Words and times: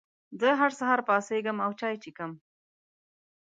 زه 0.39 0.49
هر 0.59 0.71
سهار 0.79 0.99
پاڅېږم 1.07 1.57
او 1.65 1.71
چای 1.79 1.95
څښم. 2.01 2.31